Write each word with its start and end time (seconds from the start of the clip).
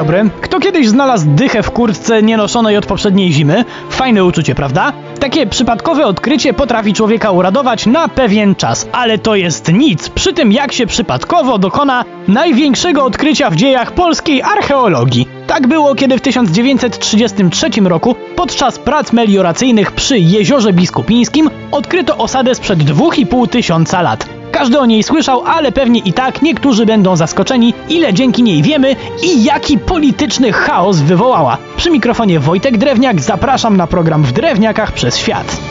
dobry. 0.00 0.30
Kto 0.40 0.60
kiedyś 0.60 0.88
znalazł 0.88 1.26
dychę 1.28 1.62
w 1.62 1.70
kurtce 1.70 2.22
nienoszonej 2.22 2.76
od 2.76 2.86
poprzedniej 2.86 3.32
zimy? 3.32 3.64
Fajne 3.90 4.24
uczucie, 4.24 4.54
prawda? 4.54 4.92
Takie 5.20 5.46
przypadkowe 5.46 6.06
odkrycie 6.06 6.52
potrafi 6.52 6.92
człowieka 6.92 7.30
uradować 7.30 7.86
na 7.86 8.08
pewien 8.08 8.54
czas, 8.54 8.88
ale 8.92 9.18
to 9.18 9.34
jest 9.34 9.72
nic 9.72 10.08
przy 10.08 10.32
tym, 10.32 10.52
jak 10.52 10.72
się 10.72 10.86
przypadkowo 10.86 11.58
dokona 11.58 12.04
największego 12.28 13.04
odkrycia 13.04 13.50
w 13.50 13.56
dziejach 13.56 13.92
polskiej 13.92 14.42
archeologii. 14.42 15.28
Tak 15.46 15.66
było, 15.66 15.94
kiedy 15.94 16.18
w 16.18 16.20
1933 16.20 17.70
roku 17.84 18.14
podczas 18.36 18.78
prac 18.78 19.12
melioracyjnych 19.12 19.92
przy 19.92 20.18
Jeziorze 20.18 20.72
Biskupińskim 20.72 21.50
odkryto 21.70 22.16
osadę 22.16 22.54
sprzed 22.54 22.78
2,5 22.78 23.48
tysiąca 23.48 24.02
lat. 24.02 24.39
Każdy 24.60 24.78
o 24.78 24.86
niej 24.86 25.02
słyszał, 25.02 25.42
ale 25.46 25.72
pewnie 25.72 26.00
i 26.00 26.12
tak 26.12 26.42
niektórzy 26.42 26.86
będą 26.86 27.16
zaskoczeni, 27.16 27.74
ile 27.88 28.14
dzięki 28.14 28.42
niej 28.42 28.62
wiemy 28.62 28.96
i 29.22 29.44
jaki 29.44 29.78
polityczny 29.78 30.52
chaos 30.52 30.98
wywołała. 31.00 31.58
Przy 31.76 31.90
mikrofonie 31.90 32.40
Wojtek 32.40 32.78
Drewniak 32.78 33.20
zapraszam 33.20 33.76
na 33.76 33.86
program 33.86 34.22
w 34.22 34.32
Drewniakach 34.32 34.92
przez 34.92 35.18
świat. 35.18 35.69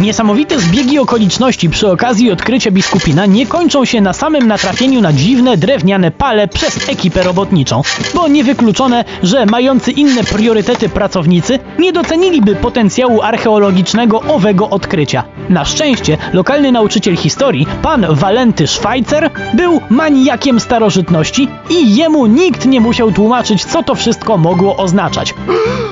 Niesamowite 0.00 0.60
zbiegi 0.60 0.98
okoliczności 0.98 1.70
przy 1.70 1.90
okazji 1.90 2.32
odkrycia 2.32 2.70
biskupina 2.70 3.26
nie 3.26 3.46
kończą 3.46 3.84
się 3.84 4.00
na 4.00 4.12
samym 4.12 4.48
natrafieniu 4.48 5.00
na 5.00 5.12
dziwne 5.12 5.56
drewniane 5.56 6.10
pale 6.10 6.48
przez 6.48 6.88
ekipę 6.88 7.22
robotniczą, 7.22 7.82
bo 8.14 8.28
niewykluczone, 8.28 9.04
że 9.22 9.46
mający 9.46 9.90
inne 9.90 10.24
priorytety 10.24 10.88
pracownicy 10.88 11.58
nie 11.78 11.92
doceniliby 11.92 12.56
potencjału 12.56 13.22
archeologicznego 13.22 14.20
owego 14.20 14.70
odkrycia. 14.70 15.24
Na 15.48 15.64
szczęście 15.64 16.18
lokalny 16.32 16.72
nauczyciel 16.72 17.16
historii, 17.16 17.66
pan 17.82 18.06
Walenty 18.10 18.66
Schweitzer, 18.66 19.30
był 19.54 19.80
maniakiem 19.90 20.60
starożytności 20.60 21.48
i 21.70 21.96
jemu 21.96 22.26
nikt 22.26 22.66
nie 22.66 22.80
musiał 22.80 23.12
tłumaczyć, 23.12 23.64
co 23.64 23.82
to 23.82 23.94
wszystko 23.94 24.36
mogło 24.36 24.76
oznaczać. 24.76 25.34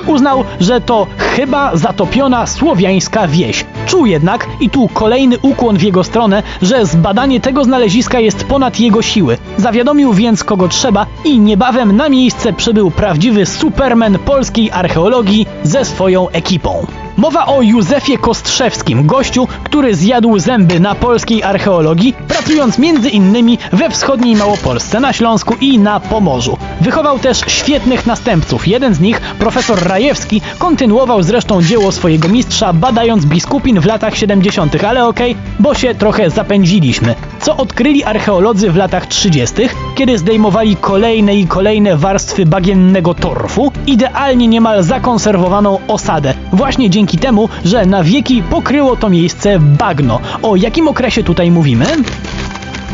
Uznał, 0.05 0.43
że 0.59 0.81
to 0.81 1.07
chyba 1.35 1.75
zatopiona 1.75 2.47
słowiańska 2.47 3.27
wieś. 3.27 3.65
Czuł 3.97 4.05
jednak, 4.05 4.47
i 4.59 4.69
tu 4.69 4.87
kolejny 4.87 5.37
ukłon 5.41 5.77
w 5.77 5.81
jego 5.81 6.03
stronę, 6.03 6.43
że 6.61 6.85
zbadanie 6.85 7.39
tego 7.39 7.63
znaleziska 7.63 8.19
jest 8.19 8.43
ponad 8.43 8.79
jego 8.79 9.01
siły. 9.01 9.37
Zawiadomił 9.57 10.13
więc 10.13 10.43
kogo 10.43 10.67
trzeba 10.67 11.05
i 11.25 11.39
niebawem 11.39 11.95
na 11.95 12.09
miejsce 12.09 12.53
przybył 12.53 12.91
prawdziwy 12.91 13.45
superman 13.45 14.19
polskiej 14.19 14.71
archeologii 14.71 15.45
ze 15.63 15.85
swoją 15.85 16.29
ekipą. 16.29 16.85
Mowa 17.17 17.45
o 17.45 17.61
Józefie 17.61 18.17
Kostrzewskim, 18.17 19.05
gościu, 19.05 19.47
który 19.63 19.95
zjadł 19.95 20.39
zęby 20.39 20.79
na 20.79 20.95
polskiej 20.95 21.43
archeologii, 21.43 22.13
pracując 22.27 22.77
między 22.77 23.09
innymi 23.09 23.57
we 23.73 23.89
wschodniej 23.89 24.35
Małopolsce, 24.35 24.99
na 24.99 25.13
Śląsku 25.13 25.55
i 25.61 25.79
na 25.79 25.99
Pomorzu. 25.99 26.57
Wychował 26.81 27.19
też 27.19 27.39
świetnych 27.47 28.05
następców. 28.05 28.67
Jeden 28.67 28.93
z 28.93 28.99
nich, 28.99 29.21
profesor 29.21 29.83
Rajewski, 29.83 30.41
kontynuował 30.59 31.23
zresztą 31.23 31.61
dzieło 31.61 31.91
swojego 31.91 32.27
mistrza, 32.27 32.73
badając 32.73 33.25
biskupin 33.25 33.79
w 33.79 33.85
latach 33.85 34.17
70., 34.17 34.83
ale 34.83 35.07
okej, 35.07 35.31
okay, 35.31 35.43
bo 35.59 35.73
się 35.73 35.95
trochę 35.95 36.29
zapędziliśmy. 36.29 37.15
Co 37.47 37.57
odkryli 37.57 38.03
archeolodzy 38.03 38.71
w 38.71 38.75
latach 38.75 39.05
30., 39.05 39.55
kiedy 39.95 40.17
zdejmowali 40.17 40.75
kolejne 40.75 41.35
i 41.35 41.47
kolejne 41.47 41.97
warstwy 41.97 42.45
bagiennego 42.45 43.13
torfu, 43.13 43.71
idealnie 43.85 44.47
niemal 44.47 44.83
zakonserwowaną 44.83 45.79
osadę, 45.87 46.33
właśnie 46.53 46.89
dzięki 46.89 47.17
temu, 47.17 47.49
że 47.65 47.85
na 47.85 48.03
wieki 48.03 48.43
pokryło 48.43 48.95
to 48.95 49.09
miejsce 49.09 49.59
bagno. 49.59 50.19
O 50.41 50.55
jakim 50.55 50.87
okresie 50.87 51.23
tutaj 51.23 51.51
mówimy? 51.51 51.85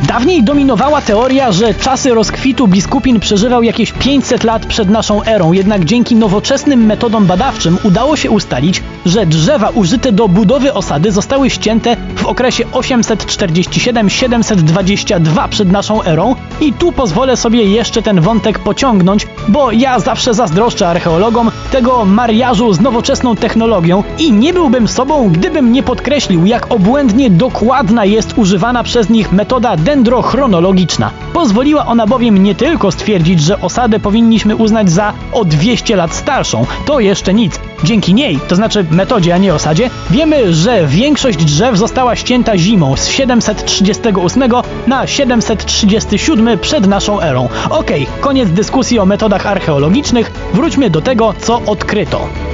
Dawniej 0.02 0.44
dominowała 0.44 1.02
teoria, 1.02 1.52
że 1.52 1.74
czasy 1.74 2.14
rozkwitu 2.14 2.68
biskupin 2.68 3.20
przeżywał 3.20 3.64
jakieś 3.64 3.92
500 3.92 4.44
lat 4.44 4.66
przed 4.66 4.90
naszą 4.90 5.24
erą, 5.24 5.52
jednak 5.52 5.86
dzięki 5.86 6.16
nowoczesnym 6.16 6.86
metodom 6.86 7.26
badawczym 7.26 7.78
udało 7.84 8.16
się 8.16 8.32
ustalić, 8.32 8.84
że 9.06 9.26
drzewa 9.26 9.70
użyte 9.70 10.12
do 10.12 10.28
budowy 10.28 10.74
osady 10.74 11.12
zostały 11.12 11.50
ścięte 11.50 11.98
w 12.16 12.26
okresie 12.26 12.66
847-722 12.66 15.50
przed 15.50 15.72
naszą 15.72 16.04
erą. 16.04 16.36
I 16.62 16.74
tu 16.74 16.92
pozwolę 16.92 17.38
sobie 17.38 17.64
jeszcze 17.64 18.02
ten 18.02 18.22
wątek 18.22 18.60
pociągnąć, 18.60 19.28
bo 19.48 19.72
ja 19.72 20.00
zawsze 20.00 20.34
zazdroszczę 20.34 20.88
archeologom 20.88 21.52
tego 21.72 22.06
mariażu 22.06 22.74
z 22.74 22.80
nowoczesną 22.80 23.36
technologią 23.36 24.04
i 24.20 24.32
nie 24.32 24.54
byłbym 24.54 24.88
sobą, 24.88 25.30
gdybym 25.30 25.72
nie 25.72 25.84
podkreślił, 25.84 26.46
jak 26.46 26.72
obłędnie 26.72 27.30
dokładna 27.30 28.06
jest 28.06 28.38
używana 28.38 28.84
przez 28.84 29.10
nich 29.10 29.32
metoda 29.32 29.78
dendrochronologiczna. 29.84 31.12
Pozwoliła 31.34 31.86
ona 31.86 32.08
bowiem 32.08 32.44
nie 32.44 32.56
tylko 32.56 32.92
stwierdzić, 32.92 33.42
że 33.42 33.62
osadę 33.62 34.00
powinniśmy 34.00 34.56
uznać 34.56 34.92
za 34.92 35.14
o 35.32 35.46
200 35.46 35.96
lat 35.96 36.16
starszą, 36.16 36.66
to 36.86 37.00
jeszcze 37.00 37.34
nic. 37.34 37.60
Dzięki 37.84 38.14
niej, 38.14 38.40
to 38.48 38.56
znaczy 38.56 38.86
metodzie, 38.92 39.36
a 39.36 39.38
nie 39.38 39.54
osadzie, 39.54 39.90
wiemy, 40.10 40.54
że 40.54 40.88
większość 40.88 41.46
drzew 41.46 41.78
została 41.78 42.16
ścięta 42.16 42.58
zimą 42.58 42.98
z 42.98 43.08
738 43.08 44.52
na 44.88 45.08
737 45.08 46.60
przed 46.60 46.88
naszą 46.88 47.22
erą. 47.22 47.50
Okej, 47.70 48.04
okay, 48.04 48.22
koniec 48.22 48.50
dyskusji 48.50 49.00
o 49.00 49.06
metodach 49.06 49.46
archeologicznych, 49.46 50.32
wróćmy 50.54 50.90
do 50.90 51.02
tego, 51.02 51.34
co 51.40 51.62
odkryto. 51.66 52.53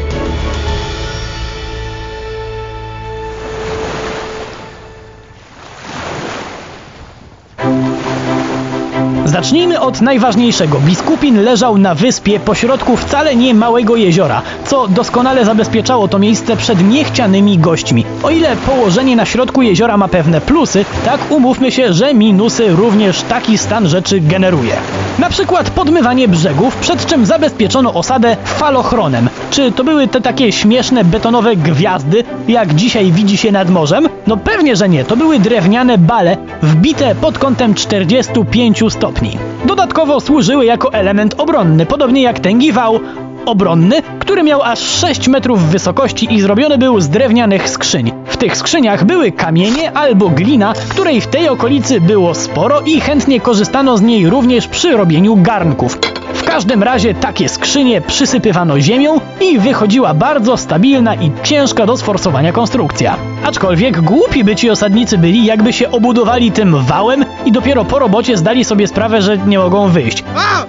Zacznijmy 9.39 9.79
od 9.79 10.01
najważniejszego. 10.01 10.79
Biskupin 10.79 11.43
leżał 11.43 11.77
na 11.77 11.95
wyspie 11.95 12.39
pośrodku 12.39 12.97
wcale 12.97 13.35
nie 13.35 13.53
małego 13.53 13.95
jeziora, 13.95 14.41
co 14.65 14.87
doskonale 14.87 15.45
zabezpieczało 15.45 16.07
to 16.07 16.19
miejsce 16.19 16.57
przed 16.57 16.89
niechcianymi 16.89 17.57
gośćmi. 17.57 18.05
O 18.23 18.29
ile 18.29 18.55
położenie 18.55 19.15
na 19.15 19.25
środku 19.25 19.61
jeziora 19.61 19.97
ma 19.97 20.07
pewne 20.07 20.41
plusy, 20.41 20.85
tak 21.05 21.31
umówmy 21.31 21.71
się, 21.71 21.93
że 21.93 22.13
minusy 22.13 22.69
również 22.69 23.21
taki 23.21 23.57
stan 23.57 23.87
rzeczy 23.87 24.19
generuje. 24.19 24.73
Na 25.19 25.29
przykład 25.29 25.69
podmywanie 25.69 26.27
brzegów, 26.27 26.75
przed 26.75 27.05
czym 27.05 27.25
zabezpieczono 27.25 27.93
osadę 27.93 28.37
falochronem. 28.45 29.29
Czy 29.51 29.71
to 29.71 29.83
były 29.83 30.07
te 30.07 30.21
takie 30.21 30.51
śmieszne 30.51 31.03
betonowe 31.03 31.55
gwiazdy, 31.55 32.23
jak 32.47 32.75
dzisiaj 32.75 33.11
widzi 33.11 33.37
się 33.37 33.51
nad 33.51 33.69
morzem? 33.69 34.09
No 34.27 34.37
pewnie, 34.37 34.75
że 34.75 34.89
nie. 34.89 35.05
To 35.05 35.17
były 35.17 35.39
drewniane 35.39 35.97
bale, 35.97 36.37
wbite 36.61 37.15
pod 37.15 37.37
kątem 37.37 37.73
45 37.73 38.83
stopni. 38.89 39.37
Dodatkowo 39.65 40.19
służyły 40.19 40.65
jako 40.65 40.93
element 40.93 41.35
obronny, 41.37 41.85
podobnie 41.85 42.21
jak 42.21 42.39
tęgi 42.39 42.71
wał 42.71 42.99
obronny, 43.45 44.01
który 44.19 44.43
miał 44.43 44.63
aż 44.63 44.79
6 44.79 45.27
metrów 45.27 45.63
wysokości 45.63 46.33
i 46.33 46.41
zrobiony 46.41 46.77
był 46.77 47.01
z 47.01 47.09
drewnianych 47.09 47.69
skrzyń. 47.69 48.11
W 48.25 48.37
tych 48.37 48.57
skrzyniach 48.57 49.03
były 49.03 49.31
kamienie 49.31 49.91
albo 49.91 50.29
glina, 50.29 50.73
której 50.89 51.21
w 51.21 51.27
tej 51.27 51.49
okolicy 51.49 52.01
było 52.01 52.35
sporo 52.35 52.81
i 52.81 53.01
chętnie 53.01 53.39
korzystano 53.39 53.97
z 53.97 54.01
niej 54.01 54.29
również 54.29 54.67
przy 54.67 54.97
robieniu 54.97 55.35
garnków. 55.35 56.18
Każdym 56.49 56.83
razie 56.83 57.13
takie 57.13 57.49
skrzynie 57.49 58.01
przysypywano 58.01 58.79
ziemią 58.79 59.19
i 59.41 59.59
wychodziła 59.59 60.13
bardzo 60.13 60.57
stabilna 60.57 61.15
i 61.15 61.31
ciężka 61.43 61.85
do 61.85 61.97
sforsowania 61.97 62.51
konstrukcja. 62.51 63.15
Aczkolwiek 63.45 64.01
głupi 64.01 64.43
by 64.43 64.55
ci 64.55 64.69
osadnicy 64.69 65.17
byli, 65.17 65.45
jakby 65.45 65.73
się 65.73 65.91
obudowali 65.91 66.51
tym 66.51 66.83
wałem 66.83 67.25
i 67.45 67.51
dopiero 67.51 67.85
po 67.85 67.99
robocie 67.99 68.37
zdali 68.37 68.65
sobie 68.65 68.87
sprawę, 68.87 69.21
że 69.21 69.37
nie 69.37 69.59
mogą 69.59 69.89
wyjść. 69.89 70.23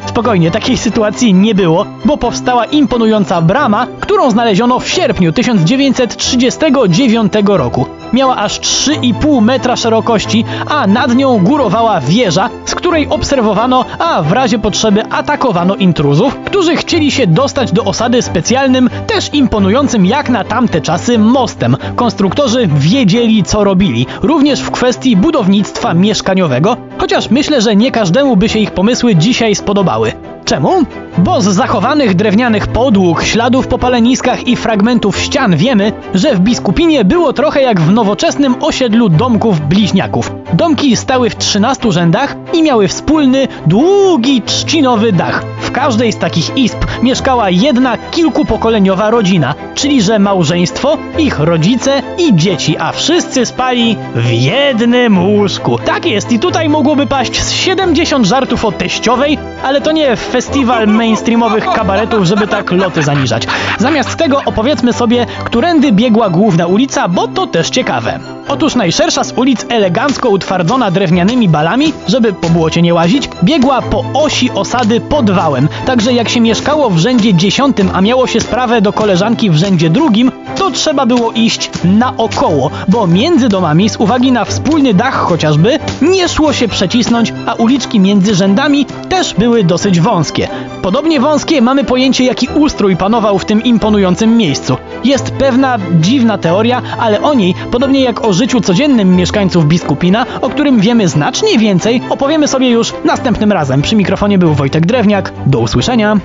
Spokojnie, 0.07 0.51
takiej 0.51 0.77
sytuacji 0.77 1.35
nie 1.35 1.55
było, 1.55 1.87
bo 2.05 2.17
powstała 2.17 2.65
imponująca 2.65 3.43
brama, 3.43 3.87
którą 4.01 4.31
znaleziono 4.31 4.79
w 4.79 4.89
sierpniu 4.89 5.33
1939 5.33 7.33
roku. 7.47 8.00
Miała 8.13 8.37
aż 8.37 8.61
3,5 8.61 9.43
metra 9.43 9.77
szerokości, 9.77 10.45
a 10.67 10.87
nad 10.87 11.15
nią 11.15 11.39
górowała 11.39 12.01
wieża, 12.01 12.51
z 12.65 12.75
której 12.75 13.09
obserwowano, 13.09 13.85
a 13.99 14.23
w 14.23 14.33
razie 14.33 14.59
potrzeby 14.59 15.07
atakowano 15.11 15.75
intruzów, 15.77 16.37
którzy 16.45 16.77
chcieli 16.77 17.11
się 17.11 17.27
dostać 17.27 17.73
do 17.73 17.85
osady 17.85 18.23
specjalnym, 18.23 18.91
też 19.07 19.35
imponującym 19.35 20.07
jak 20.07 20.29
na 20.29 20.45
tamte 20.45 20.81
czasy 20.81 21.19
mostem. 21.19 21.77
Konstruktorzy 21.97 22.69
wiedzieli 22.75 23.43
co 23.43 23.65
robili, 23.65 24.07
również 24.23 24.61
w 24.61 24.71
kwestii 24.71 25.17
budownictwa 25.17 25.95
mieszkaniowego, 25.95 26.77
chociaż 26.99 27.31
myślę, 27.31 27.61
że 27.61 27.77
nie 27.77 27.91
każdemu 27.91 28.37
by 28.37 28.49
się 28.49 28.59
ich 28.59 28.71
pomysły 28.71 29.17
dzisiaj 29.17 29.55
spodobały. 29.55 30.13
Czemu? 30.51 30.85
Bo 31.19 31.41
z 31.41 31.45
zachowanych 31.45 32.15
drewnianych 32.15 32.67
podłóg, 32.67 33.23
śladów 33.23 33.67
po 33.67 33.79
paleniskach 33.79 34.47
i 34.47 34.57
fragmentów 34.57 35.19
ścian 35.19 35.57
wiemy, 35.57 35.93
że 36.15 36.35
w 36.35 36.41
Biskupinie 36.41 37.05
było 37.05 37.33
trochę 37.33 37.63
jak 37.63 37.81
w 37.81 37.93
nowoczesnym 37.93 38.55
osiedlu 38.61 39.09
domków 39.09 39.61
bliźniaków. 39.61 40.33
Domki 40.53 40.97
stały 40.97 41.31
w 41.31 41.37
13 41.37 41.93
rzędach 41.93 42.37
i 42.53 42.63
miały 42.63 42.89
wspólny, 42.89 43.49
długi, 43.67 44.43
trzcinowy 44.43 45.13
dach. 45.13 45.45
W 45.71 45.73
każdej 45.73 46.13
z 46.13 46.19
takich 46.19 46.57
izb 46.57 46.85
mieszkała 47.03 47.51
jedna 47.51 47.99
kilkupokoleniowa 48.11 49.11
rodzina, 49.11 49.55
czyli 49.75 50.03
że 50.03 50.19
małżeństwo, 50.19 50.99
ich 51.19 51.39
rodzice 51.39 52.03
i 52.19 52.37
dzieci, 52.37 52.79
a 52.79 52.93
wszyscy 52.93 53.47
spali 53.47 53.97
w 54.15 54.31
jednym 54.31 55.35
łóżku. 55.35 55.79
Tak 55.79 56.07
jest 56.07 56.33
i 56.33 56.39
tutaj 56.39 56.69
mogłoby 56.69 57.07
paść 57.07 57.43
z 57.43 57.53
70 57.53 58.27
żartów 58.27 58.65
o 58.65 58.73
teściowej, 58.73 59.39
ale 59.63 59.81
to 59.81 59.93
nie 59.93 60.17
festiwal 60.17 60.87
mainstreamowych 60.87 61.65
kabaretów, 61.65 62.25
żeby 62.25 62.47
tak 62.47 62.73
loty 62.73 63.03
zaniżać. 63.03 63.47
Zamiast 63.79 64.17
tego 64.17 64.43
opowiedzmy 64.45 64.93
sobie, 64.93 65.27
którędy 65.45 65.93
biegła 65.93 66.31
główna 66.31 66.67
ulica, 66.67 67.09
bo 67.09 67.29
to 67.29 67.47
też 67.47 67.71
ciekawe. 67.71 68.40
Otóż 68.53 68.75
najszersza 68.75 69.25
z 69.25 69.33
ulic 69.33 69.67
elegancko 69.69 70.29
utwardzona 70.29 70.91
drewnianymi 70.91 71.49
balami, 71.49 71.93
żeby 72.09 72.33
po 72.33 72.49
błocie 72.49 72.83
nie 72.83 72.95
łazić, 72.95 73.29
biegła 73.45 73.83
po 73.83 74.05
osi 74.15 74.51
osady 74.51 75.01
pod 75.01 75.31
wałem. 75.31 75.69
Także 75.87 76.13
jak 76.13 76.29
się 76.29 76.41
mieszkało 76.41 76.91
w 76.91 76.99
rzędzie 76.99 77.35
dziesiątym, 77.35 77.91
a 77.93 78.01
miało 78.01 78.27
się 78.27 78.41
sprawę 78.41 78.81
do 78.81 78.93
koleżanki 78.93 79.51
w 79.51 79.57
rzędzie 79.57 79.91
drugim, 79.91 80.33
to 80.61 80.71
trzeba 80.71 81.07
było 81.07 81.33
iść 81.33 81.71
naokoło, 81.85 82.71
bo 82.89 83.07
między 83.07 83.49
domami 83.49 83.89
z 83.89 83.97
uwagi 83.97 84.33
na 84.33 84.45
wspólny 84.45 84.95
dach 84.95 85.15
chociażby 85.15 85.79
nie 86.03 86.29
szło 86.29 86.53
się 86.53 86.69
przecisnąć, 86.69 87.33
a 87.47 87.55
uliczki 87.55 88.01
między 88.01 88.35
rzędami 88.35 88.87
też 89.09 89.35
były 89.35 89.65
dosyć 89.65 90.01
wąskie. 90.01 90.49
Podobnie 90.83 91.21
wąskie 91.21 91.63
mamy 91.63 91.85
pojęcie 91.85 92.25
jaki 92.25 92.49
ustrój 92.55 92.97
panował 92.97 93.39
w 93.39 93.45
tym 93.45 93.63
imponującym 93.63 94.37
miejscu. 94.37 94.77
Jest 95.05 95.31
pewna 95.31 95.79
dziwna 96.01 96.39
teoria, 96.39 96.83
ale 96.99 97.23
o 97.23 97.35
niej, 97.35 97.55
podobnie 97.71 98.01
jak 98.01 98.25
o 98.25 98.33
życiu 98.33 98.61
codziennym 98.61 99.17
mieszkańców 99.17 99.67
Biskupina, 99.67 100.27
o 100.41 100.51
którym 100.51 100.81
wiemy 100.81 101.09
znacznie 101.09 101.59
więcej, 101.59 102.03
opowiemy 102.11 102.49
sobie 102.49 102.71
już 102.71 102.93
następnym 103.05 103.53
razem. 103.53 103.83
Przy 103.83 103.97
mikrofonie 103.97 104.39
był 104.39 104.55
Wojtek 104.55 104.87
Drewniak. 104.87 105.33
Do 105.47 105.59
usłyszenia. 105.59 106.17